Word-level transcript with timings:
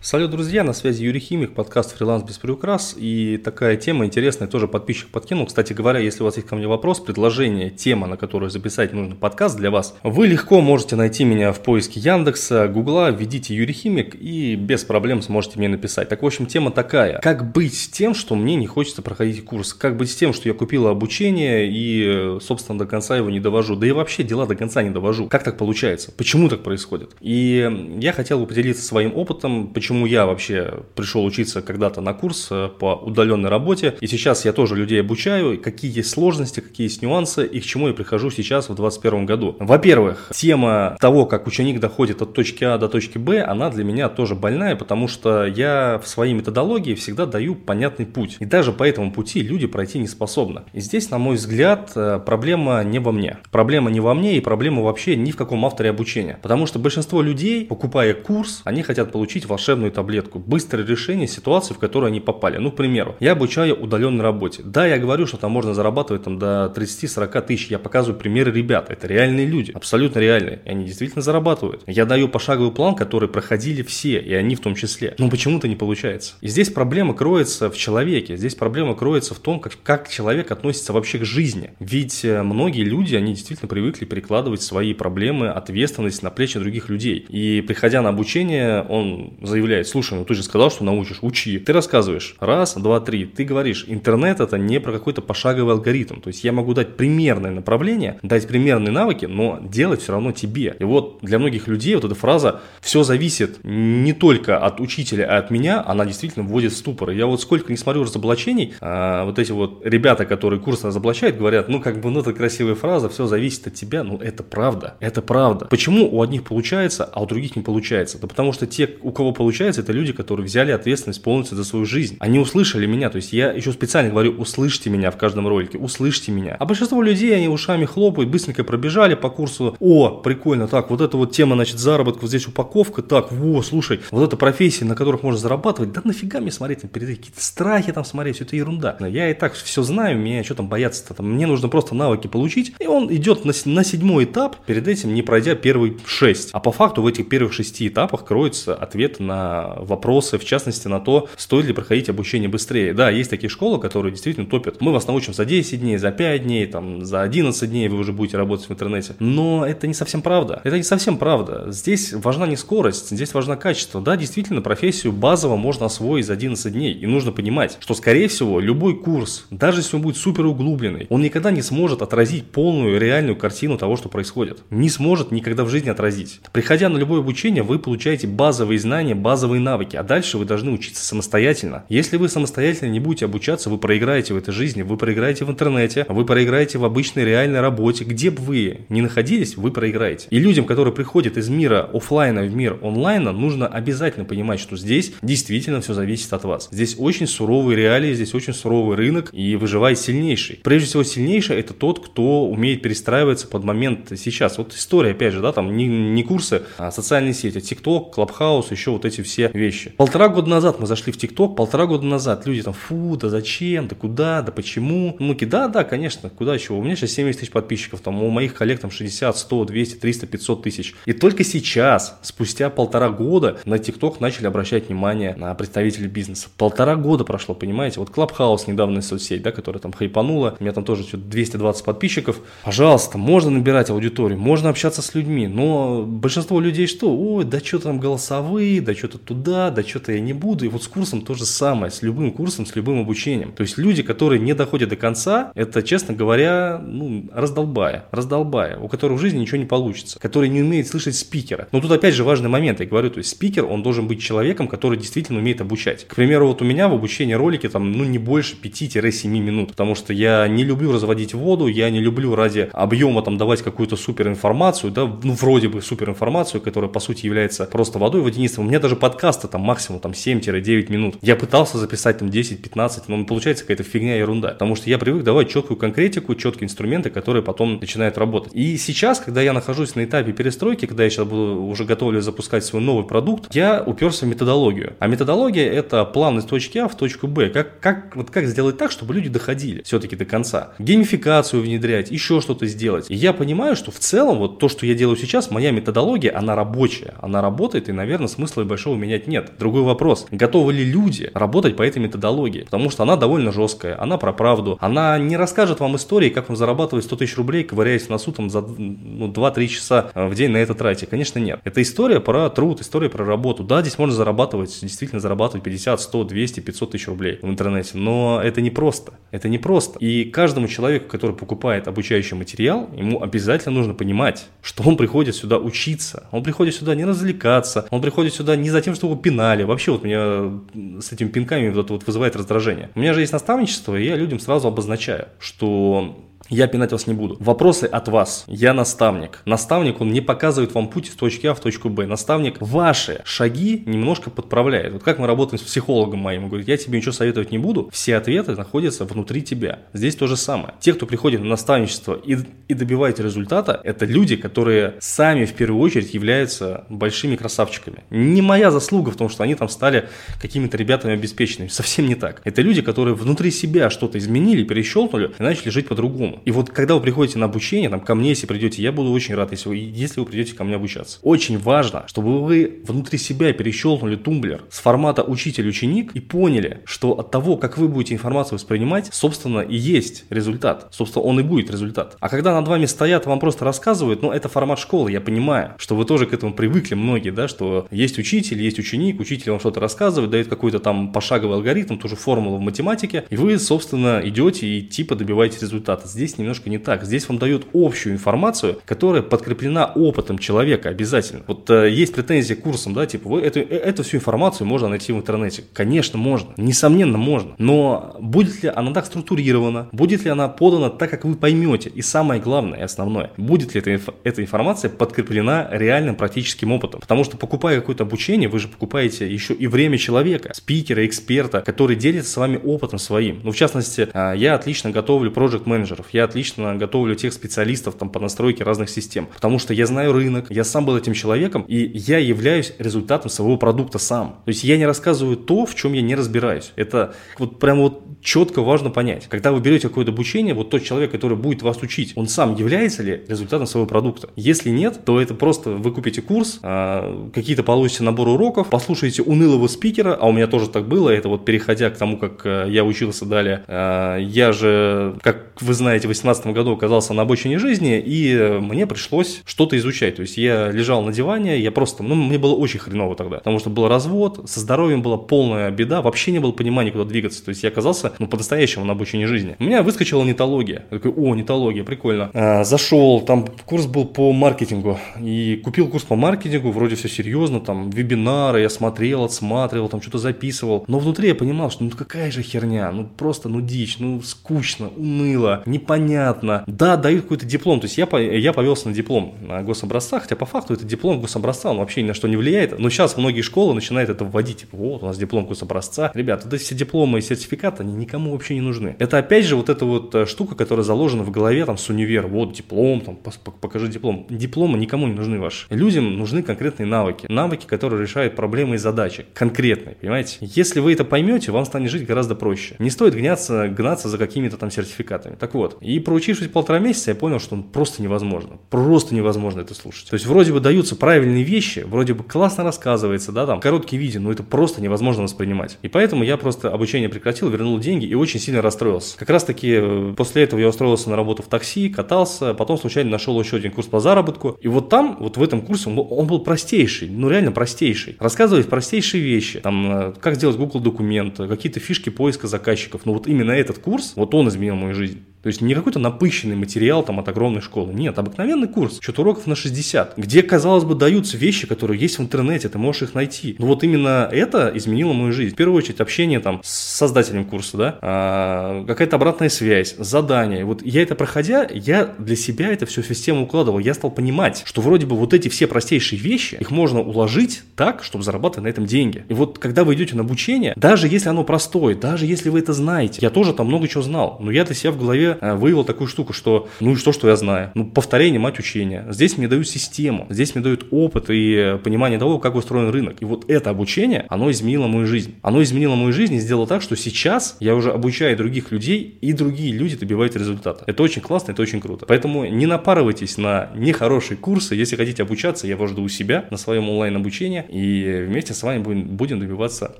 Салют, 0.00 0.30
друзья, 0.30 0.62
на 0.62 0.74
связи 0.74 1.02
Юрий 1.02 1.18
Химик, 1.18 1.54
подкаст 1.54 1.96
«Фриланс 1.96 2.22
без 2.22 2.38
приукрас». 2.38 2.94
И 2.96 3.36
такая 3.36 3.76
тема 3.76 4.06
интересная, 4.06 4.46
тоже 4.46 4.68
подписчик 4.68 5.08
подкинул. 5.08 5.46
Кстати 5.46 5.72
говоря, 5.72 5.98
если 5.98 6.22
у 6.22 6.26
вас 6.26 6.36
есть 6.36 6.46
ко 6.46 6.54
мне 6.54 6.68
вопрос, 6.68 7.00
предложение, 7.00 7.68
тема, 7.70 8.06
на 8.06 8.16
которую 8.16 8.48
записать 8.48 8.92
нужно 8.92 9.16
подкаст 9.16 9.56
для 9.56 9.72
вас, 9.72 9.96
вы 10.04 10.28
легко 10.28 10.60
можете 10.60 10.94
найти 10.94 11.24
меня 11.24 11.50
в 11.52 11.60
поиске 11.64 11.98
Яндекса, 11.98 12.68
Гугла, 12.68 13.10
введите 13.10 13.56
Юрий 13.56 13.72
Химик 13.72 14.14
и 14.14 14.54
без 14.54 14.84
проблем 14.84 15.20
сможете 15.20 15.58
мне 15.58 15.66
написать. 15.66 16.08
Так, 16.08 16.22
в 16.22 16.26
общем, 16.26 16.46
тема 16.46 16.70
такая. 16.70 17.18
Как 17.18 17.50
быть 17.50 17.76
с 17.76 17.88
тем, 17.88 18.14
что 18.14 18.36
мне 18.36 18.54
не 18.54 18.68
хочется 18.68 19.02
проходить 19.02 19.44
курс? 19.44 19.74
Как 19.74 19.96
быть 19.96 20.12
с 20.12 20.14
тем, 20.14 20.32
что 20.32 20.48
я 20.48 20.54
купил 20.54 20.86
обучение 20.86 21.68
и, 21.68 22.38
собственно, 22.40 22.78
до 22.78 22.86
конца 22.86 23.16
его 23.16 23.30
не 23.30 23.40
довожу? 23.40 23.74
Да 23.74 23.88
и 23.88 23.90
вообще 23.90 24.22
дела 24.22 24.46
до 24.46 24.54
конца 24.54 24.80
не 24.80 24.90
довожу. 24.90 25.26
Как 25.26 25.42
так 25.42 25.58
получается? 25.58 26.12
Почему 26.12 26.48
так 26.48 26.62
происходит? 26.62 27.16
И 27.20 27.98
я 27.98 28.12
хотел 28.12 28.38
бы 28.38 28.46
поделиться 28.46 28.84
своим 28.84 29.12
опытом, 29.16 29.66
почему 29.66 29.87
почему 29.88 30.04
я 30.04 30.26
вообще 30.26 30.82
пришел 30.94 31.24
учиться 31.24 31.62
когда-то 31.62 32.02
на 32.02 32.12
курс 32.12 32.48
э, 32.50 32.68
по 32.78 32.94
удаленной 32.94 33.48
работе. 33.48 33.96
И 34.00 34.06
сейчас 34.06 34.44
я 34.44 34.52
тоже 34.52 34.76
людей 34.76 35.00
обучаю, 35.00 35.58
какие 35.58 35.96
есть 35.96 36.10
сложности, 36.10 36.60
какие 36.60 36.88
есть 36.88 37.00
нюансы 37.00 37.46
и 37.46 37.58
к 37.58 37.64
чему 37.64 37.88
я 37.88 37.94
прихожу 37.94 38.30
сейчас 38.30 38.66
в 38.68 38.74
2021 38.74 39.24
году. 39.24 39.56
Во-первых, 39.58 40.30
тема 40.34 40.94
того, 41.00 41.24
как 41.24 41.46
ученик 41.46 41.80
доходит 41.80 42.20
от 42.20 42.34
точки 42.34 42.64
А 42.64 42.76
до 42.76 42.88
точки 42.88 43.16
Б, 43.16 43.40
она 43.40 43.70
для 43.70 43.82
меня 43.82 44.10
тоже 44.10 44.34
больная, 44.34 44.76
потому 44.76 45.08
что 45.08 45.46
я 45.46 45.98
в 46.04 46.06
своей 46.06 46.34
методологии 46.34 46.94
всегда 46.94 47.24
даю 47.24 47.54
понятный 47.54 48.04
путь. 48.04 48.36
И 48.40 48.44
даже 48.44 48.72
по 48.72 48.84
этому 48.86 49.10
пути 49.10 49.40
люди 49.40 49.66
пройти 49.66 49.98
не 50.00 50.06
способны. 50.06 50.64
И 50.74 50.80
здесь, 50.80 51.08
на 51.08 51.16
мой 51.16 51.36
взгляд, 51.36 51.92
э, 51.96 52.20
проблема 52.26 52.84
не 52.84 52.98
во 52.98 53.10
мне. 53.10 53.38
Проблема 53.50 53.90
не 53.90 54.00
во 54.00 54.12
мне 54.12 54.36
и 54.36 54.40
проблема 54.40 54.82
вообще 54.82 55.16
ни 55.16 55.30
в 55.30 55.36
каком 55.36 55.64
авторе 55.64 55.88
обучения. 55.88 56.38
Потому 56.42 56.66
что 56.66 56.78
большинство 56.78 57.22
людей, 57.22 57.64
покупая 57.64 58.12
курс, 58.12 58.60
они 58.64 58.82
хотят 58.82 59.12
получить 59.12 59.46
волшебный 59.46 59.77
волшебную 59.78 59.92
таблетку, 59.92 60.38
быстрое 60.38 60.84
решение 60.84 61.28
ситуации, 61.28 61.74
в 61.74 61.78
которую 61.78 62.08
они 62.08 62.20
попали. 62.20 62.58
Ну, 62.58 62.70
к 62.70 62.76
примеру, 62.76 63.16
я 63.20 63.32
обучаю 63.32 63.76
удаленной 63.76 64.22
работе. 64.22 64.62
Да, 64.64 64.86
я 64.86 64.98
говорю, 64.98 65.26
что 65.26 65.36
там 65.36 65.52
можно 65.52 65.74
зарабатывать 65.74 66.24
там, 66.24 66.38
до 66.38 66.72
30-40 66.74 67.46
тысяч. 67.46 67.68
Я 67.68 67.78
показываю 67.78 68.18
примеры 68.18 68.52
ребят. 68.52 68.90
Это 68.90 69.06
реальные 69.06 69.46
люди, 69.46 69.72
абсолютно 69.72 70.20
реальные. 70.20 70.60
И 70.64 70.70
они 70.70 70.84
действительно 70.84 71.22
зарабатывают. 71.22 71.82
Я 71.86 72.04
даю 72.04 72.28
пошаговый 72.28 72.72
план, 72.72 72.94
который 72.94 73.28
проходили 73.28 73.82
все, 73.82 74.18
и 74.18 74.34
они 74.34 74.54
в 74.54 74.60
том 74.60 74.74
числе. 74.74 75.14
Но 75.18 75.30
почему-то 75.30 75.68
не 75.68 75.76
получается. 75.76 76.34
И 76.40 76.48
здесь 76.48 76.70
проблема 76.70 77.14
кроется 77.14 77.70
в 77.70 77.76
человеке. 77.76 78.36
Здесь 78.36 78.54
проблема 78.54 78.94
кроется 78.94 79.34
в 79.34 79.38
том, 79.38 79.60
как, 79.60 79.72
как 79.82 80.08
человек 80.08 80.50
относится 80.50 80.92
вообще 80.92 81.18
к 81.18 81.24
жизни. 81.24 81.70
Ведь 81.80 82.24
э, 82.24 82.42
многие 82.42 82.84
люди, 82.84 83.14
они 83.14 83.34
действительно 83.34 83.68
привыкли 83.68 84.04
перекладывать 84.04 84.62
свои 84.62 84.94
проблемы, 84.94 85.48
ответственность 85.48 86.22
на 86.22 86.30
плечи 86.30 86.58
других 86.58 86.88
людей. 86.88 87.26
И 87.28 87.60
приходя 87.60 88.02
на 88.02 88.08
обучение, 88.08 88.82
он 88.88 89.34
заявляет 89.42 89.67
заявляет, 89.68 89.88
слушай, 89.88 90.14
ну 90.14 90.24
ты 90.24 90.34
же 90.34 90.42
сказал, 90.42 90.70
что 90.70 90.84
научишь, 90.84 91.18
учи. 91.20 91.58
Ты 91.58 91.72
рассказываешь, 91.72 92.36
раз, 92.40 92.74
два, 92.74 93.00
три, 93.00 93.26
ты 93.26 93.44
говоришь, 93.44 93.84
интернет 93.86 94.40
это 94.40 94.56
не 94.56 94.80
про 94.80 94.92
какой-то 94.92 95.20
пошаговый 95.20 95.74
алгоритм. 95.74 96.20
То 96.20 96.28
есть 96.28 96.42
я 96.42 96.52
могу 96.52 96.72
дать 96.74 96.96
примерное 96.96 97.50
направление, 97.50 98.18
дать 98.22 98.48
примерные 98.48 98.92
навыки, 98.92 99.26
но 99.26 99.58
делать 99.62 100.00
все 100.00 100.12
равно 100.12 100.32
тебе. 100.32 100.74
И 100.78 100.84
вот 100.84 101.18
для 101.20 101.38
многих 101.38 101.68
людей 101.68 101.94
вот 101.94 102.04
эта 102.04 102.14
фраза 102.14 102.60
«все 102.80 103.02
зависит 103.02 103.58
не 103.62 104.12
только 104.14 104.58
от 104.58 104.80
учителя, 104.80 105.26
а 105.28 105.38
от 105.38 105.50
меня», 105.50 105.84
она 105.86 106.06
действительно 106.06 106.46
вводит 106.46 106.72
в 106.72 106.76
ступор. 106.76 107.10
Я 107.10 107.26
вот 107.26 107.40
сколько 107.42 107.70
не 107.70 107.76
смотрю 107.76 108.04
разоблачений, 108.04 108.74
а, 108.80 109.24
вот 109.24 109.38
эти 109.38 109.52
вот 109.52 109.84
ребята, 109.84 110.24
которые 110.24 110.60
курс 110.60 110.84
разоблачают, 110.84 111.36
говорят, 111.36 111.68
ну 111.68 111.80
как 111.80 112.00
бы, 112.00 112.10
ну 112.10 112.20
это 112.20 112.32
красивая 112.32 112.74
фраза, 112.74 113.08
все 113.08 113.26
зависит 113.26 113.66
от 113.66 113.74
тебя, 113.74 114.02
ну 114.02 114.16
это 114.16 114.42
правда, 114.42 114.96
это 115.00 115.20
правда. 115.20 115.66
Почему 115.66 116.08
у 116.10 116.22
одних 116.22 116.44
получается, 116.44 117.04
а 117.04 117.22
у 117.22 117.26
других 117.26 117.54
не 117.54 117.62
получается? 117.62 118.18
Да 118.18 118.26
потому 118.26 118.52
что 118.52 118.66
те, 118.66 118.88
у 119.02 119.12
кого 119.12 119.32
получается, 119.32 119.57
получается, 119.58 119.80
это 119.80 119.92
люди, 119.92 120.12
которые 120.12 120.46
взяли 120.46 120.70
ответственность 120.70 121.20
полностью 121.20 121.56
за 121.56 121.64
свою 121.64 121.84
жизнь. 121.84 122.16
Они 122.20 122.38
услышали 122.38 122.86
меня, 122.86 123.10
то 123.10 123.16
есть 123.16 123.32
я 123.32 123.50
еще 123.50 123.72
специально 123.72 124.08
говорю, 124.08 124.30
услышьте 124.38 124.88
меня 124.88 125.10
в 125.10 125.16
каждом 125.16 125.48
ролике, 125.48 125.78
услышьте 125.78 126.30
меня. 126.30 126.54
А 126.60 126.64
большинство 126.64 127.02
людей, 127.02 127.34
они 127.34 127.48
ушами 127.48 127.84
хлопают, 127.84 128.30
быстренько 128.30 128.62
пробежали 128.62 129.16
по 129.16 129.30
курсу, 129.30 129.76
о, 129.80 130.10
прикольно, 130.10 130.68
так, 130.68 130.90
вот 130.90 131.00
эта 131.00 131.16
вот 131.16 131.32
тема, 131.32 131.56
значит, 131.56 131.80
заработка, 131.80 132.28
здесь 132.28 132.46
упаковка, 132.46 133.02
так, 133.02 133.32
во, 133.32 133.60
слушай, 133.62 133.98
вот 134.12 134.22
это 134.22 134.36
профессии, 134.36 134.84
на 134.84 134.94
которых 134.94 135.24
можно 135.24 135.40
зарабатывать, 135.40 135.90
да 135.90 136.02
нафига 136.04 136.38
мне 136.38 136.52
смотреть 136.52 136.84
на 136.84 136.88
передачи, 136.88 137.18
какие-то 137.18 137.42
страхи 137.42 137.90
там 137.90 138.04
смотреть, 138.04 138.36
все 138.36 138.44
это 138.44 138.54
ерунда. 138.54 138.96
Я 139.08 139.28
и 139.28 139.34
так 139.34 139.54
все 139.54 139.82
знаю, 139.82 140.20
меня 140.20 140.44
что 140.44 140.54
там 140.54 140.68
бояться-то, 140.68 141.14
там, 141.14 141.34
мне 141.34 141.48
нужно 141.48 141.68
просто 141.68 141.96
навыки 141.96 142.28
получить, 142.28 142.74
и 142.78 142.86
он 142.86 143.12
идет 143.12 143.44
на, 143.44 143.52
на 143.64 143.82
седьмой 143.82 144.22
этап, 144.22 144.64
перед 144.66 144.86
этим 144.86 145.14
не 145.14 145.22
пройдя 145.22 145.56
первый 145.56 145.96
шесть. 146.06 146.50
А 146.52 146.60
по 146.60 146.70
факту 146.70 147.02
в 147.02 147.08
этих 147.08 147.28
первых 147.28 147.52
шести 147.52 147.88
этапах 147.88 148.24
кроется 148.24 148.76
ответ 148.76 149.18
на 149.18 149.47
вопросы, 149.78 150.38
в 150.38 150.44
частности 150.44 150.88
на 150.88 151.00
то, 151.00 151.28
стоит 151.36 151.66
ли 151.66 151.72
проходить 151.72 152.08
обучение 152.08 152.48
быстрее. 152.48 152.94
Да, 152.94 153.10
есть 153.10 153.30
такие 153.30 153.50
школы, 153.50 153.80
которые 153.80 154.12
действительно 154.12 154.46
топят. 154.46 154.80
Мы 154.80 154.92
вас 154.92 155.06
научим 155.06 155.34
за 155.34 155.44
10 155.44 155.80
дней, 155.80 155.96
за 155.98 156.10
5 156.10 156.42
дней, 156.42 156.66
там, 156.66 157.04
за 157.04 157.22
11 157.22 157.70
дней 157.70 157.88
вы 157.88 157.98
уже 157.98 158.12
будете 158.12 158.36
работать 158.36 158.68
в 158.68 158.72
интернете. 158.72 159.14
Но 159.18 159.66
это 159.66 159.86
не 159.86 159.94
совсем 159.94 160.22
правда. 160.22 160.60
Это 160.64 160.76
не 160.76 160.82
совсем 160.82 161.16
правда. 161.16 161.66
Здесь 161.68 162.12
важна 162.12 162.46
не 162.46 162.56
скорость, 162.56 163.10
здесь 163.10 163.34
важно 163.34 163.56
качество. 163.56 164.00
Да, 164.00 164.16
действительно, 164.16 164.62
профессию 164.62 165.12
базово 165.12 165.56
можно 165.56 165.86
освоить 165.86 166.26
за 166.26 166.34
11 166.34 166.72
дней. 166.72 166.92
И 166.92 167.06
нужно 167.06 167.32
понимать, 167.32 167.78
что, 167.80 167.94
скорее 167.94 168.28
всего, 168.28 168.60
любой 168.60 168.96
курс, 168.98 169.46
даже 169.50 169.80
если 169.80 169.96
он 169.96 170.02
будет 170.02 170.16
супер 170.16 170.46
углубленный, 170.46 171.06
он 171.08 171.22
никогда 171.22 171.50
не 171.50 171.62
сможет 171.62 172.02
отразить 172.02 172.50
полную 172.50 172.98
реальную 173.00 173.36
картину 173.36 173.78
того, 173.78 173.96
что 173.96 174.08
происходит. 174.08 174.62
Не 174.70 174.88
сможет 174.88 175.30
никогда 175.30 175.64
в 175.64 175.68
жизни 175.68 175.90
отразить. 175.90 176.40
Приходя 176.52 176.88
на 176.88 176.98
любое 176.98 177.20
обучение, 177.20 177.62
вы 177.62 177.78
получаете 177.78 178.26
базовые 178.26 178.78
знания, 178.78 179.14
базовые 179.14 179.37
базовые 179.38 179.60
навыки, 179.60 179.94
а 179.94 180.02
дальше 180.02 180.36
вы 180.36 180.44
должны 180.44 180.72
учиться 180.72 181.04
самостоятельно. 181.04 181.84
Если 181.88 182.16
вы 182.16 182.28
самостоятельно 182.28 182.90
не 182.90 182.98
будете 182.98 183.26
обучаться, 183.26 183.70
вы 183.70 183.78
проиграете 183.78 184.34
в 184.34 184.36
этой 184.36 184.52
жизни, 184.52 184.82
вы 184.82 184.96
проиграете 184.96 185.44
в 185.44 185.50
интернете, 185.50 186.04
вы 186.08 186.24
проиграете 186.24 186.78
в 186.78 186.84
обычной 186.84 187.24
реальной 187.24 187.60
работе, 187.60 188.02
где 188.02 188.32
бы 188.32 188.42
вы 188.42 188.80
ни 188.88 189.00
находились, 189.00 189.56
вы 189.56 189.70
проиграете. 189.70 190.26
И 190.30 190.40
людям, 190.40 190.64
которые 190.64 190.92
приходят 190.92 191.36
из 191.36 191.48
мира 191.48 191.88
офлайна 191.92 192.42
в 192.42 192.52
мир 192.52 192.80
онлайна, 192.82 193.30
нужно 193.30 193.68
обязательно 193.68 194.24
понимать, 194.24 194.58
что 194.58 194.76
здесь 194.76 195.12
действительно 195.22 195.80
все 195.82 195.94
зависит 195.94 196.32
от 196.32 196.42
вас. 196.42 196.68
Здесь 196.72 196.96
очень 196.98 197.28
суровые 197.28 197.76
реалии, 197.76 198.14
здесь 198.14 198.34
очень 198.34 198.54
суровый 198.54 198.96
рынок, 198.96 199.28
и 199.32 199.54
выживает 199.54 200.00
сильнейший. 200.00 200.58
Прежде 200.64 200.88
всего, 200.88 201.04
сильнейший 201.04 201.60
это 201.60 201.74
тот, 201.74 202.04
кто 202.04 202.48
умеет 202.48 202.82
перестраиваться 202.82 203.46
под 203.46 203.62
момент 203.62 204.10
сейчас. 204.16 204.58
Вот 204.58 204.74
история, 204.74 205.12
опять 205.12 205.32
же, 205.32 205.40
да, 205.40 205.52
там 205.52 205.76
не, 205.76 205.86
не 205.86 206.24
курсы, 206.24 206.62
а 206.76 206.90
социальные 206.90 207.34
сети, 207.34 207.58
TikTok, 207.58 208.14
Clubhouse, 208.16 208.66
еще 208.70 208.90
вот 208.90 209.04
эти 209.04 209.22
все 209.28 209.50
вещи. 209.52 209.92
Полтора 209.96 210.28
года 210.28 210.48
назад 210.48 210.80
мы 210.80 210.86
зашли 210.86 211.12
в 211.12 211.18
ТикТок, 211.18 211.56
полтора 211.56 211.86
года 211.86 212.04
назад 212.04 212.46
люди 212.46 212.62
там, 212.62 212.74
фу, 212.74 213.16
да 213.16 213.28
зачем, 213.28 213.88
да 213.88 213.94
куда, 213.94 214.42
да 214.42 214.52
почему? 214.52 215.16
Мы 215.18 215.34
да, 215.48 215.68
да, 215.68 215.84
конечно, 215.84 216.30
куда 216.30 216.58
чего. 216.58 216.78
У 216.78 216.82
меня 216.82 216.94
сейчас 216.96 217.12
70 217.12 217.40
тысяч 217.40 217.50
подписчиков, 217.50 218.00
там 218.00 218.22
у 218.22 218.30
моих 218.30 218.54
коллег 218.54 218.80
там 218.80 218.90
60, 218.90 219.36
100, 219.36 219.64
200, 219.64 219.94
300, 219.96 220.26
500 220.26 220.62
тысяч. 220.62 220.94
И 221.06 221.12
только 221.12 221.44
сейчас, 221.44 222.18
спустя 222.22 222.70
полтора 222.70 223.10
года, 223.10 223.58
на 223.64 223.78
ТикТок 223.78 224.20
начали 224.20 224.46
обращать 224.46 224.88
внимание 224.88 225.34
на 225.36 225.54
представителей 225.54 226.08
бизнеса. 226.08 226.48
Полтора 226.56 226.96
года 226.96 227.24
прошло, 227.24 227.54
понимаете? 227.54 228.00
Вот 228.00 228.10
Clubhouse, 228.10 228.64
недавняя 228.66 229.00
соцсеть, 229.00 229.42
да, 229.42 229.52
которая 229.52 229.80
там 229.80 229.92
хайпанула, 229.92 230.56
у 230.58 230.62
меня 230.62 230.72
там 230.72 230.84
тоже 230.84 231.04
220 231.16 231.84
подписчиков. 231.84 232.40
Пожалуйста, 232.64 233.18
можно 233.18 233.50
набирать 233.50 233.90
аудиторию, 233.90 234.38
можно 234.38 234.68
общаться 234.68 235.02
с 235.02 235.14
людьми, 235.14 235.48
но 235.48 236.04
большинство 236.06 236.60
людей 236.60 236.86
что? 236.86 237.14
Ой, 237.16 237.44
да 237.44 237.60
что 237.60 237.78
там 237.78 238.00
голосовые, 238.00 238.80
да 238.80 238.94
что-то 238.94 239.17
что-то 239.18 239.34
туда, 239.34 239.70
да 239.70 239.82
что-то 239.82 240.12
я 240.12 240.20
не 240.20 240.32
буду. 240.32 240.64
И 240.64 240.68
вот 240.68 240.82
с 240.82 240.88
курсом 240.88 241.22
то 241.22 241.34
же 241.34 241.44
самое, 241.44 241.90
с 241.90 242.02
любым 242.02 242.32
курсом, 242.32 242.66
с 242.66 242.74
любым 242.76 243.00
обучением. 243.00 243.52
То 243.52 243.62
есть 243.62 243.78
люди, 243.78 244.02
которые 244.02 244.40
не 244.40 244.54
доходят 244.54 244.88
до 244.88 244.96
конца, 244.96 245.52
это, 245.54 245.82
честно 245.82 246.14
говоря, 246.14 246.80
ну, 246.84 247.28
раздолбая, 247.32 248.06
раздолбая, 248.10 248.78
у 248.78 248.88
которых 248.88 249.18
в 249.18 249.20
жизни 249.20 249.38
ничего 249.38 249.58
не 249.58 249.66
получится, 249.66 250.18
который 250.18 250.48
не 250.48 250.62
умеет 250.62 250.88
слышать 250.88 251.16
спикера. 251.16 251.68
Но 251.72 251.80
тут 251.80 251.90
опять 251.92 252.14
же 252.14 252.24
важный 252.24 252.48
момент, 252.48 252.80
я 252.80 252.86
говорю, 252.86 253.10
то 253.10 253.18
есть 253.18 253.30
спикер, 253.30 253.64
он 253.64 253.82
должен 253.82 254.06
быть 254.06 254.20
человеком, 254.20 254.68
который 254.68 254.98
действительно 254.98 255.38
умеет 255.38 255.60
обучать. 255.60 256.06
К 256.06 256.14
примеру, 256.14 256.48
вот 256.48 256.62
у 256.62 256.64
меня 256.64 256.88
в 256.88 256.94
обучении 256.94 257.34
ролики 257.34 257.68
там, 257.68 257.92
ну, 257.92 258.04
не 258.04 258.18
больше 258.18 258.56
5-7 258.62 259.28
минут, 259.28 259.68
потому 259.70 259.94
что 259.94 260.12
я 260.12 260.46
не 260.48 260.64
люблю 260.64 260.92
разводить 260.92 261.34
воду, 261.34 261.66
я 261.66 261.90
не 261.90 262.00
люблю 262.00 262.34
ради 262.34 262.68
объема 262.72 263.22
там 263.22 263.38
давать 263.38 263.62
какую-то 263.62 263.96
супер 263.96 264.28
информацию, 264.28 264.92
да, 264.92 265.06
ну, 265.22 265.32
вроде 265.34 265.68
бы 265.68 265.82
супер 265.82 266.10
информацию, 266.10 266.60
которая 266.60 266.90
по 266.90 267.00
сути 267.00 267.26
является 267.26 267.64
просто 267.64 267.98
водой 267.98 268.22
водянистым. 268.22 268.64
У 268.64 268.68
меня 268.68 268.80
даже 268.80 268.96
подкаста 268.98 269.48
там 269.48 269.62
максимум 269.62 270.00
там 270.00 270.12
7-9 270.12 270.90
минут. 270.92 271.16
Я 271.22 271.36
пытался 271.36 271.78
записать 271.78 272.18
там 272.18 272.28
10-15, 272.28 273.04
но 273.08 273.24
получается 273.24 273.64
какая-то 273.64 273.82
фигня, 273.82 274.16
ерунда. 274.16 274.48
Потому 274.50 274.76
что 274.76 274.90
я 274.90 274.98
привык 274.98 275.24
давать 275.24 275.50
четкую 275.50 275.76
конкретику, 275.76 276.34
четкие 276.34 276.66
инструменты, 276.66 277.10
которые 277.10 277.42
потом 277.42 277.78
начинают 277.80 278.18
работать. 278.18 278.54
И 278.54 278.76
сейчас, 278.76 279.20
когда 279.20 279.42
я 279.42 279.52
нахожусь 279.52 279.94
на 279.94 280.04
этапе 280.04 280.32
перестройки, 280.32 280.86
когда 280.86 281.04
я 281.04 281.10
сейчас 281.10 281.26
буду 281.26 281.62
уже 281.62 281.84
готовлю 281.84 282.20
запускать 282.20 282.64
свой 282.64 282.82
новый 282.82 283.06
продукт, 283.06 283.54
я 283.54 283.82
уперся 283.84 284.26
в 284.26 284.28
методологию. 284.28 284.94
А 284.98 285.06
методология 285.06 285.70
это 285.70 286.04
план 286.04 286.38
из 286.38 286.44
точки 286.44 286.78
А 286.78 286.88
в 286.88 286.96
точку 286.96 287.26
Б. 287.26 287.50
Как, 287.50 287.80
как, 287.80 288.16
вот 288.16 288.30
как 288.30 288.46
сделать 288.46 288.78
так, 288.78 288.90
чтобы 288.90 289.14
люди 289.14 289.28
доходили 289.28 289.82
все-таки 289.82 290.16
до 290.16 290.24
конца. 290.24 290.72
Геймификацию 290.78 291.62
внедрять, 291.62 292.10
еще 292.10 292.40
что-то 292.40 292.66
сделать. 292.66 293.06
И 293.08 293.14
я 293.14 293.32
понимаю, 293.32 293.76
что 293.76 293.90
в 293.90 293.98
целом 293.98 294.38
вот 294.38 294.58
то, 294.58 294.68
что 294.68 294.86
я 294.86 294.94
делаю 294.94 295.16
сейчас, 295.16 295.50
моя 295.50 295.70
методология, 295.70 296.36
она 296.36 296.54
рабочая. 296.54 297.14
Она 297.20 297.40
работает, 297.42 297.88
и, 297.88 297.92
наверное, 297.92 298.28
смысла 298.28 298.62
и 298.62 298.64
большого 298.64 298.87
большого 298.88 298.96
менять 298.96 299.26
нет. 299.26 299.52
Другой 299.58 299.82
вопрос, 299.82 300.26
готовы 300.30 300.72
ли 300.72 300.84
люди 300.84 301.30
работать 301.34 301.76
по 301.76 301.82
этой 301.82 301.98
методологии? 301.98 302.62
Потому 302.62 302.90
что 302.90 303.02
она 303.02 303.16
довольно 303.16 303.52
жесткая, 303.52 304.00
она 304.00 304.16
про 304.16 304.32
правду, 304.32 304.78
она 304.80 305.18
не 305.18 305.36
расскажет 305.36 305.80
вам 305.80 305.96
истории, 305.96 306.30
как 306.30 306.48
вам 306.48 306.56
зарабатывать 306.56 307.04
100 307.04 307.16
тысяч 307.16 307.36
рублей, 307.36 307.64
ковыряясь 307.64 308.06
в 308.06 308.10
носу 308.10 308.32
там 308.32 308.50
за 308.50 308.60
ну, 308.62 309.28
2-3 309.28 309.66
часа 309.68 310.10
в 310.14 310.34
день 310.34 310.50
на 310.50 310.58
это 310.58 310.74
тратить. 310.74 311.08
Конечно, 311.10 311.38
нет. 311.38 311.60
Это 311.64 311.82
история 311.82 312.20
про 312.20 312.48
труд, 312.50 312.80
история 312.80 313.08
про 313.08 313.24
работу. 313.24 313.62
Да, 313.64 313.82
здесь 313.82 313.98
можно 313.98 314.14
зарабатывать, 314.14 314.78
действительно 314.80 315.20
зарабатывать 315.20 315.64
50, 315.64 316.00
100, 316.00 316.24
200, 316.24 316.60
500 316.60 316.90
тысяч 316.90 317.08
рублей 317.08 317.38
в 317.42 317.48
интернете, 317.48 317.90
но 317.94 318.40
это 318.42 318.60
не 318.60 318.70
просто. 318.70 319.12
Это 319.30 319.48
не 319.48 319.58
просто. 319.58 319.98
И 319.98 320.24
каждому 320.24 320.68
человеку, 320.68 321.08
который 321.08 321.36
покупает 321.36 321.88
обучающий 321.88 322.36
материал, 322.36 322.88
ему 322.96 323.22
обязательно 323.22 323.74
нужно 323.74 323.94
понимать, 323.94 324.46
что 324.62 324.82
он 324.84 324.96
приходит 324.96 325.34
сюда 325.34 325.58
учиться. 325.58 326.26
Он 326.30 326.42
приходит 326.42 326.74
сюда 326.74 326.94
не 326.94 327.04
развлекаться, 327.04 327.86
он 327.90 328.00
приходит 328.00 328.34
сюда 328.38 328.56
не 328.56 328.70
за 328.70 328.77
тем, 328.80 328.94
чтобы 328.94 329.20
пинали. 329.20 329.64
Вообще 329.64 329.92
вот 329.92 330.04
меня 330.04 330.60
с 331.00 331.12
этими 331.12 331.28
пинками 331.28 331.68
вот, 331.70 331.90
вот 331.90 332.06
вызывает 332.06 332.36
раздражение. 332.36 332.90
У 332.94 333.00
меня 333.00 333.14
же 333.14 333.20
есть 333.20 333.32
наставничество, 333.32 333.96
и 333.96 334.06
я 334.06 334.16
людям 334.16 334.38
сразу 334.38 334.68
обозначаю, 334.68 335.28
что 335.38 336.16
я 336.48 336.66
пинать 336.66 336.92
вас 336.92 337.06
не 337.06 337.14
буду. 337.14 337.36
Вопросы 337.40 337.84
от 337.84 338.08
вас. 338.08 338.44
Я 338.46 338.72
наставник. 338.72 339.42
Наставник, 339.44 340.00
он 340.00 340.12
не 340.12 340.20
показывает 340.20 340.74
вам 340.74 340.88
путь 340.88 341.08
из 341.08 341.14
точки 341.14 341.46
А 341.46 341.54
в 341.54 341.60
точку 341.60 341.88
Б. 341.90 342.06
Наставник 342.06 342.56
ваши 342.60 343.20
шаги 343.24 343.82
немножко 343.86 344.30
подправляет. 344.30 344.94
Вот 344.94 345.02
как 345.02 345.18
мы 345.18 345.26
работаем 345.26 345.58
с 345.58 345.62
психологом 345.62 346.20
моим. 346.20 346.44
Он 346.44 346.48
говорит, 346.48 346.68
я 346.68 346.76
тебе 346.76 346.98
ничего 346.98 347.12
советовать 347.12 347.50
не 347.52 347.58
буду. 347.58 347.90
Все 347.92 348.16
ответы 348.16 348.56
находятся 348.56 349.04
внутри 349.04 349.42
тебя. 349.42 349.80
Здесь 349.92 350.16
то 350.16 350.26
же 350.26 350.36
самое. 350.36 350.74
Те, 350.80 350.94
кто 350.94 351.06
приходит 351.06 351.40
на 351.40 351.46
наставничество 351.46 352.14
и, 352.14 352.38
и 352.68 352.74
добивает 352.74 353.20
результата, 353.20 353.80
это 353.84 354.06
люди, 354.06 354.36
которые 354.36 354.94
сами 355.00 355.44
в 355.44 355.52
первую 355.52 355.82
очередь 355.82 356.14
являются 356.14 356.86
большими 356.88 357.36
красавчиками. 357.36 358.04
Не 358.10 358.42
моя 358.42 358.70
заслуга 358.70 359.10
в 359.10 359.16
том, 359.16 359.28
что 359.28 359.42
они 359.42 359.54
там 359.54 359.68
стали 359.68 360.08
какими-то 360.40 360.76
ребятами 360.76 361.14
обеспеченными. 361.14 361.68
Совсем 361.68 362.06
не 362.06 362.14
так. 362.14 362.40
Это 362.44 362.62
люди, 362.62 362.80
которые 362.80 363.14
внутри 363.14 363.50
себя 363.50 363.90
что-то 363.90 364.18
изменили, 364.18 364.64
перещелкнули 364.64 365.32
и 365.38 365.42
начали 365.42 365.68
жить 365.68 365.88
по-другому. 365.88 366.37
И 366.44 366.50
вот 366.50 366.70
когда 366.70 366.94
вы 366.94 367.00
приходите 367.00 367.38
на 367.38 367.46
обучение, 367.46 367.90
там 367.90 368.00
ко 368.00 368.14
мне, 368.14 368.30
если 368.30 368.46
придете, 368.46 368.82
я 368.82 368.92
буду 368.92 369.10
очень 369.10 369.34
рад, 369.34 369.52
если 369.52 369.68
вы, 369.68 369.76
если 369.76 370.20
вы 370.20 370.26
придете 370.26 370.54
ко 370.54 370.64
мне 370.64 370.76
обучаться. 370.76 371.18
Очень 371.22 371.58
важно, 371.58 372.04
чтобы 372.06 372.44
вы 372.44 372.80
внутри 372.86 373.18
себя 373.18 373.52
перещелкнули 373.52 374.16
тумблер 374.16 374.64
с 374.70 374.78
формата 374.78 375.22
учитель-ученик 375.22 376.12
и 376.12 376.20
поняли, 376.20 376.82
что 376.84 377.18
от 377.18 377.30
того, 377.30 377.56
как 377.56 377.78
вы 377.78 377.88
будете 377.88 378.14
информацию 378.14 378.54
воспринимать, 378.58 379.08
собственно, 379.12 379.60
и 379.60 379.76
есть 379.76 380.24
результат. 380.30 380.88
Собственно, 380.90 381.24
он 381.24 381.40
и 381.40 381.42
будет 381.42 381.70
результат. 381.70 382.16
А 382.20 382.28
когда 382.28 382.52
над 382.54 382.68
вами 382.68 382.86
стоят, 382.86 383.26
вам 383.26 383.40
просто 383.40 383.64
рассказывают, 383.64 384.22
ну, 384.22 384.30
это 384.30 384.48
формат 384.48 384.78
школы, 384.78 385.10
я 385.10 385.20
понимаю, 385.20 385.74
что 385.78 385.96
вы 385.96 386.04
тоже 386.04 386.26
к 386.26 386.32
этому 386.32 386.52
привыкли 386.52 386.94
многие, 386.94 387.30
да, 387.30 387.48
что 387.48 387.86
есть 387.90 388.18
учитель, 388.18 388.62
есть 388.62 388.78
ученик, 388.78 389.20
учитель 389.20 389.50
вам 389.50 389.60
что-то 389.60 389.80
рассказывает, 389.80 390.30
дает 390.30 390.48
какой-то 390.48 390.78
там 390.78 391.12
пошаговый 391.12 391.56
алгоритм, 391.56 391.96
тоже 391.96 392.16
формулу 392.16 392.58
в 392.58 392.60
математике, 392.60 393.24
и 393.30 393.36
вы, 393.36 393.58
собственно, 393.58 394.20
идете 394.24 394.66
и 394.66 394.82
типа 394.82 395.14
добиваетесь 395.14 395.62
результата. 395.62 396.06
Здесь 396.06 396.27
здесь 396.28 396.38
немножко 396.38 396.68
не 396.70 396.78
так. 396.78 397.04
Здесь 397.04 397.28
вам 397.28 397.38
дают 397.38 397.66
общую 397.72 398.14
информацию, 398.14 398.78
которая 398.84 399.22
подкреплена 399.22 399.86
опытом 399.94 400.38
человека 400.38 400.88
обязательно. 400.90 401.42
Вот 401.46 401.68
э, 401.70 401.90
есть 401.90 402.14
претензии 402.14 402.54
к 402.54 402.62
курсам, 402.62 402.92
да, 402.94 403.06
типа, 403.06 403.28
вы 403.28 403.40
эту, 403.40 403.60
э, 403.60 403.64
эту 403.64 404.02
всю 404.02 404.18
информацию 404.18 404.66
можно 404.66 404.88
найти 404.88 405.12
в 405.12 405.16
интернете. 405.16 405.64
Конечно, 405.72 406.18
можно. 406.18 406.52
Несомненно, 406.56 407.18
можно. 407.18 407.54
Но 407.58 408.16
будет 408.20 408.62
ли 408.62 408.70
она 408.74 408.92
так 408.92 409.06
структурирована? 409.06 409.88
Будет 409.92 410.24
ли 410.24 410.30
она 410.30 410.48
подана 410.48 410.90
так, 410.90 411.10
как 411.10 411.24
вы 411.24 411.34
поймете? 411.34 411.90
И 411.90 412.02
самое 412.02 412.40
главное 412.40 412.80
и 412.80 412.82
основное, 412.82 413.30
будет 413.36 413.74
ли 413.74 413.80
эта, 413.80 414.12
эта 414.24 414.42
информация 414.42 414.90
подкреплена 414.90 415.68
реальным 415.70 416.14
практическим 416.14 416.72
опытом? 416.72 417.00
Потому 417.00 417.24
что 417.24 417.36
покупая 417.36 417.80
какое-то 417.80 418.04
обучение, 418.04 418.48
вы 418.48 418.58
же 418.58 418.68
покупаете 418.68 419.32
еще 419.32 419.54
и 419.54 419.66
время 419.66 419.96
человека, 419.96 420.52
спикера, 420.54 421.06
эксперта, 421.06 421.60
который 421.60 421.96
делится 421.96 422.30
с 422.30 422.36
вами 422.36 422.60
опытом 422.62 422.98
своим. 422.98 423.40
Ну, 423.42 423.52
в 423.52 423.56
частности, 423.56 424.08
э, 424.12 424.34
я 424.36 424.54
отлично 424.54 424.90
готовлю 424.90 425.30
проект 425.30 425.66
менеджеров 425.66 426.06
я 426.18 426.24
отлично 426.24 426.74
готовлю 426.76 427.14
тех 427.14 427.32
специалистов 427.32 427.94
там, 427.94 428.10
по 428.10 428.20
настройке 428.20 428.64
разных 428.64 428.90
систем, 428.90 429.28
потому 429.34 429.58
что 429.58 429.72
я 429.72 429.86
знаю 429.86 430.12
рынок, 430.12 430.46
я 430.50 430.64
сам 430.64 430.84
был 430.84 430.96
этим 430.96 431.14
человеком, 431.14 431.64
и 431.68 431.76
я 431.94 432.18
являюсь 432.18 432.72
результатом 432.78 433.30
своего 433.30 433.56
продукта 433.56 433.98
сам. 433.98 434.40
То 434.44 434.48
есть 434.48 434.64
я 434.64 434.76
не 434.76 434.86
рассказываю 434.86 435.36
то, 435.36 435.64
в 435.64 435.74
чем 435.74 435.92
я 435.92 436.02
не 436.02 436.14
разбираюсь. 436.14 436.72
Это 436.76 437.14
вот 437.38 437.58
прям 437.58 437.78
вот 437.78 438.02
четко 438.20 438.62
важно 438.62 438.90
понять. 438.90 439.26
Когда 439.28 439.52
вы 439.52 439.60
берете 439.60 439.88
какое-то 439.88 440.10
обучение, 440.10 440.54
вот 440.54 440.70
тот 440.70 440.82
человек, 440.82 441.12
который 441.12 441.36
будет 441.36 441.62
вас 441.62 441.80
учить, 441.82 442.12
он 442.16 442.26
сам 442.26 442.56
является 442.56 443.02
ли 443.02 443.22
результатом 443.28 443.66
своего 443.66 443.86
продукта? 443.86 444.30
Если 444.34 444.70
нет, 444.70 445.04
то 445.04 445.20
это 445.20 445.34
просто 445.34 445.70
вы 445.70 445.92
купите 445.92 446.20
курс, 446.20 446.58
а, 446.62 447.30
какие-то 447.32 447.62
получите 447.62 448.02
набор 448.02 448.28
уроков, 448.28 448.68
послушаете 448.70 449.22
унылого 449.22 449.68
спикера, 449.68 450.16
а 450.20 450.26
у 450.26 450.32
меня 450.32 450.48
тоже 450.48 450.68
так 450.68 450.88
было, 450.88 451.10
это 451.10 451.28
вот 451.28 451.44
переходя 451.44 451.90
к 451.90 451.96
тому, 451.96 452.18
как 452.18 452.44
э, 452.44 452.66
я 452.68 452.84
учился 452.84 453.24
далее, 453.24 453.64
а, 453.68 454.16
я 454.16 454.52
же, 454.52 455.16
как 455.22 455.48
вы 455.60 455.74
знаете, 455.74 456.07
2018 456.08 456.46
году 456.48 456.72
оказался 456.72 457.14
на 457.14 457.22
обочине 457.22 457.58
жизни, 457.58 458.02
и 458.04 458.58
мне 458.60 458.86
пришлось 458.86 459.42
что-то 459.44 459.76
изучать. 459.78 460.16
То 460.16 460.22
есть 460.22 460.36
я 460.36 460.70
лежал 460.70 461.02
на 461.02 461.12
диване, 461.12 461.58
я 461.58 461.70
просто, 461.70 462.02
ну, 462.02 462.14
мне 462.14 462.38
было 462.38 462.54
очень 462.54 462.80
хреново 462.80 463.14
тогда, 463.16 463.38
потому 463.38 463.58
что 463.58 463.70
был 463.70 463.88
развод, 463.88 464.48
со 464.48 464.60
здоровьем 464.60 465.02
была 465.02 465.16
полная 465.16 465.70
беда, 465.70 466.02
вообще 466.02 466.32
не 466.32 466.38
было 466.38 466.52
понимания, 466.52 466.90
куда 466.90 467.04
двигаться. 467.04 467.44
То 467.44 467.50
есть 467.50 467.62
я 467.62 467.68
оказался, 467.68 468.12
ну, 468.18 468.26
по-настоящему 468.26 468.84
на 468.84 468.92
обочине 468.92 469.26
жизни. 469.26 469.56
У 469.58 469.64
меня 469.64 469.82
выскочила 469.82 470.24
нетология. 470.24 470.86
Я 470.90 470.98
такой, 470.98 471.12
о, 471.12 471.34
нетология, 471.34 471.84
прикольно. 471.84 472.30
А, 472.34 472.64
зашел, 472.64 473.20
там 473.20 473.46
курс 473.64 473.86
был 473.86 474.04
по 474.04 474.32
маркетингу, 474.32 474.98
и 475.20 475.60
купил 475.62 475.88
курс 475.88 476.04
по 476.04 476.16
маркетингу, 476.16 476.70
вроде 476.70 476.96
все 476.96 477.08
серьезно, 477.08 477.60
там 477.60 477.90
вебинары 477.90 478.60
я 478.60 478.70
смотрел, 478.70 479.24
отсматривал, 479.24 479.88
там 479.88 480.00
что-то 480.00 480.18
записывал. 480.18 480.84
Но 480.88 480.98
внутри 480.98 481.28
я 481.28 481.34
понимал, 481.34 481.70
что 481.70 481.84
ну 481.84 481.90
какая 481.90 482.30
же 482.30 482.42
херня, 482.42 482.90
ну 482.92 483.04
просто, 483.04 483.48
ну 483.48 483.60
дичь, 483.60 483.98
ну 483.98 484.22
скучно, 484.22 484.90
уныло, 484.96 485.62
непонятно 485.66 485.97
непонятно. 485.98 486.64
Да, 486.66 486.96
дают 486.96 487.22
какой-то 487.22 487.46
диплом, 487.46 487.80
то 487.80 487.86
есть 487.86 487.98
я, 487.98 488.06
я 488.18 488.52
повелся 488.52 488.88
на 488.88 488.94
диплом 488.94 489.34
на 489.40 489.62
гособразца, 489.62 490.20
хотя 490.20 490.36
по 490.36 490.46
факту 490.46 490.74
это 490.74 490.84
диплом 490.84 491.20
гособразца, 491.20 491.70
он 491.70 491.78
вообще 491.78 492.02
ни 492.02 492.08
на 492.08 492.14
что 492.14 492.28
не 492.28 492.36
влияет. 492.36 492.78
Но 492.78 492.90
сейчас 492.90 493.16
многие 493.16 493.42
школы 493.42 493.74
начинают 493.74 494.10
это 494.10 494.24
вводить, 494.24 494.58
типа, 494.58 494.76
вот 494.76 495.02
у 495.02 495.06
нас 495.06 495.18
диплом 495.18 495.46
гособразца. 495.46 496.10
Ребята, 496.14 496.44
вот 496.44 496.54
эти 496.54 496.62
все 496.62 496.74
дипломы 496.74 497.18
и 497.18 497.22
сертификаты, 497.22 497.82
они 497.82 497.94
никому 497.94 498.32
вообще 498.32 498.54
не 498.54 498.60
нужны. 498.60 498.96
Это 498.98 499.18
опять 499.18 499.44
же 499.44 499.56
вот 499.56 499.68
эта 499.68 499.84
вот 499.84 500.14
э, 500.14 500.26
штука, 500.26 500.54
которая 500.54 500.84
заложена 500.84 501.22
в 501.22 501.30
голове 501.30 501.64
там 501.64 501.78
с 501.78 501.88
универа, 501.88 502.26
вот 502.26 502.52
диплом, 502.52 503.00
там, 503.00 503.16
покажи 503.16 503.88
диплом. 503.88 504.26
Дипломы 504.28 504.78
никому 504.78 505.06
не 505.06 505.14
нужны 505.14 505.38
ваши. 505.38 505.66
Людям 505.70 506.18
нужны 506.18 506.42
конкретные 506.42 506.86
навыки, 506.86 507.26
навыки, 507.28 507.66
которые 507.66 508.02
решают 508.02 508.36
проблемы 508.36 508.76
и 508.76 508.78
задачи, 508.78 509.26
конкретные, 509.34 509.96
понимаете? 509.96 510.38
Если 510.40 510.80
вы 510.80 510.92
это 510.92 511.04
поймете, 511.04 511.52
вам 511.52 511.64
станет 511.64 511.90
жить 511.90 512.06
гораздо 512.06 512.34
проще. 512.34 512.76
Не 512.78 512.90
стоит 512.90 513.14
гнаться, 513.14 513.68
гнаться 513.68 514.08
за 514.08 514.18
какими-то 514.18 514.56
там 514.56 514.70
сертификатами. 514.70 515.36
Так 515.36 515.54
вот, 515.54 515.78
и 515.88 516.00
проучившись 516.00 516.48
полтора 516.48 516.78
месяца, 516.78 517.12
я 517.12 517.14
понял, 517.14 517.38
что 517.38 517.54
он 517.54 517.62
просто 517.62 518.02
невозможно. 518.02 518.58
Просто 518.68 519.14
невозможно 519.14 519.60
это 519.60 519.74
слушать. 519.74 520.08
То 520.10 520.14
есть 520.14 520.26
вроде 520.26 520.52
бы 520.52 520.60
даются 520.60 520.96
правильные 520.96 521.44
вещи, 521.44 521.80
вроде 521.86 522.12
бы 522.12 522.24
классно 522.24 522.62
рассказывается, 522.62 523.32
да, 523.32 523.46
там, 523.46 523.60
короткие 523.60 524.00
видео, 524.00 524.20
но 524.20 524.30
это 524.30 524.42
просто 524.42 524.82
невозможно 524.82 525.22
воспринимать. 525.22 525.78
И 525.82 525.88
поэтому 525.88 526.24
я 526.24 526.36
просто 526.36 526.70
обучение 526.70 527.08
прекратил, 527.08 527.48
вернул 527.48 527.78
деньги 527.78 528.04
и 528.04 528.14
очень 528.14 528.38
сильно 528.38 528.60
расстроился. 528.60 529.16
Как 529.16 529.30
раз 529.30 529.44
таки 529.44 529.78
э, 529.80 530.14
после 530.14 530.42
этого 530.42 530.60
я 530.60 530.68
устроился 530.68 531.08
на 531.08 531.16
работу 531.16 531.42
в 531.42 531.46
такси, 531.46 531.88
катался, 531.88 532.52
потом 532.52 532.76
случайно 532.76 533.10
нашел 533.10 533.40
еще 533.40 533.56
один 533.56 533.72
курс 533.72 533.86
по 533.86 534.00
заработку. 534.00 534.58
И 534.60 534.68
вот 534.68 534.90
там, 534.90 535.16
вот 535.20 535.38
в 535.38 535.42
этом 535.42 535.62
курсе, 535.62 535.88
он, 535.88 536.26
был 536.26 536.40
простейший, 536.40 537.08
ну 537.08 537.30
реально 537.30 537.52
простейший. 537.52 538.16
Рассказывать 538.18 538.68
простейшие 538.68 539.22
вещи, 539.22 539.60
там, 539.60 539.90
э, 539.90 540.12
как 540.20 540.34
сделать 540.34 540.58
Google 540.58 540.80
документы, 540.80 541.48
какие-то 541.48 541.80
фишки 541.80 542.10
поиска 542.10 542.46
заказчиков. 542.46 543.06
Но 543.06 543.14
вот 543.14 543.26
именно 543.26 543.52
этот 543.52 543.78
курс, 543.78 544.12
вот 544.16 544.34
он 544.34 544.48
изменил 544.48 544.74
мою 544.74 544.94
жизнь. 544.94 545.22
То 545.42 545.48
есть 545.48 545.60
не 545.60 545.74
какой-то 545.74 545.98
напыщенный 545.98 546.56
материал 546.56 547.02
там 547.02 547.20
от 547.20 547.28
огромной 547.28 547.60
школы. 547.60 547.94
Нет, 547.94 548.18
обыкновенный 548.18 548.68
курс, 548.68 548.98
что-то 549.00 549.22
уроков 549.22 549.46
на 549.46 549.54
60, 549.54 550.14
где, 550.16 550.42
казалось 550.42 550.84
бы, 550.84 550.94
даются 550.94 551.36
вещи, 551.36 551.66
которые 551.66 552.00
есть 552.00 552.18
в 552.18 552.22
интернете, 552.22 552.68
ты 552.68 552.78
можешь 552.78 553.02
их 553.02 553.14
найти. 553.14 553.56
Но 553.58 553.66
вот 553.66 553.84
именно 553.84 554.28
это 554.30 554.70
изменило 554.74 555.12
мою 555.12 555.32
жизнь. 555.32 555.54
В 555.54 555.56
первую 555.56 555.78
очередь 555.78 556.00
общение 556.00 556.40
там 556.40 556.60
с 556.64 556.70
создателем 556.70 557.44
курса, 557.44 557.76
да, 557.76 557.98
а, 558.00 558.84
какая-то 558.86 559.16
обратная 559.16 559.48
связь, 559.48 559.94
задание. 559.98 560.64
Вот 560.64 560.82
я 560.84 561.02
это 561.02 561.14
проходя, 561.14 561.68
я 561.72 562.14
для 562.18 562.36
себя 562.36 562.72
это 562.72 562.86
все 562.86 563.02
систему 563.02 563.44
укладывал. 563.44 563.78
Я 563.78 563.94
стал 563.94 564.10
понимать, 564.10 564.62
что 564.64 564.80
вроде 564.80 565.06
бы 565.06 565.16
вот 565.16 565.34
эти 565.34 565.48
все 565.48 565.66
простейшие 565.66 566.18
вещи, 566.18 566.56
их 566.58 566.70
можно 566.70 567.00
уложить 567.00 567.62
так, 567.76 568.02
чтобы 568.02 568.24
зарабатывать 568.24 568.64
на 568.64 568.68
этом 568.68 568.86
деньги. 568.86 569.24
И 569.28 569.34
вот 569.34 569.58
когда 569.58 569.84
вы 569.84 569.94
идете 569.94 570.16
на 570.16 570.22
обучение, 570.22 570.72
даже 570.76 571.08
если 571.08 571.28
оно 571.28 571.44
простое, 571.44 571.94
даже 571.94 572.26
если 572.26 572.48
вы 572.48 572.60
это 572.60 572.72
знаете, 572.72 573.18
я 573.22 573.30
тоже 573.30 573.52
там 573.52 573.66
много 573.66 573.88
чего 573.88 574.02
знал, 574.02 574.38
но 574.40 574.50
я 574.50 574.64
для 574.64 574.74
себя 574.74 574.90
в 574.90 574.98
голове 574.98 575.27
э, 575.40 575.54
выявил 575.54 575.84
такую 575.84 576.08
штуку, 576.08 576.32
что 576.32 576.68
ну 576.80 576.92
и 576.92 576.96
что, 576.96 577.12
что 577.12 577.28
я 577.28 577.36
знаю? 577.36 577.70
Ну, 577.74 577.86
повторение, 577.86 578.38
мать 578.38 578.58
учения. 578.58 579.06
Здесь 579.10 579.36
мне 579.36 579.48
дают 579.48 579.68
систему, 579.68 580.26
здесь 580.30 580.54
мне 580.54 580.62
дают 580.62 580.86
опыт 580.90 581.26
и 581.28 581.78
понимание 581.82 582.18
того, 582.18 582.38
как 582.38 582.54
устроен 582.54 582.90
рынок. 582.90 583.16
И 583.20 583.24
вот 583.24 583.48
это 583.48 583.70
обучение, 583.70 584.26
оно 584.28 584.50
изменило 584.50 584.86
мою 584.86 585.06
жизнь. 585.06 585.34
Оно 585.42 585.62
изменило 585.62 585.94
мою 585.94 586.12
жизнь 586.12 586.34
и 586.34 586.38
сделало 586.38 586.66
так, 586.66 586.82
что 586.82 586.96
сейчас 586.96 587.56
я 587.60 587.74
уже 587.74 587.90
обучаю 587.90 588.36
других 588.36 588.70
людей, 588.70 589.18
и 589.20 589.32
другие 589.32 589.72
люди 589.72 589.96
добиваются 589.96 590.38
результата. 590.38 590.84
Это 590.86 591.02
очень 591.02 591.22
классно, 591.22 591.52
это 591.52 591.62
очень 591.62 591.80
круто. 591.80 592.06
Поэтому 592.06 592.44
не 592.46 592.66
напарывайтесь 592.66 593.38
на 593.38 593.70
нехорошие 593.74 594.36
курсы. 594.36 594.74
Если 594.74 594.96
хотите 594.96 595.22
обучаться, 595.22 595.66
я 595.66 595.76
вас 595.76 595.90
жду 595.90 596.02
у 596.02 596.08
себя 596.08 596.46
на 596.50 596.56
своем 596.56 596.88
онлайн-обучении, 596.88 597.64
и 597.68 598.24
вместе 598.26 598.54
с 598.54 598.62
вами 598.62 598.82
будем 598.82 599.40
добиваться 599.40 599.96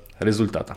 результата. 0.21 0.77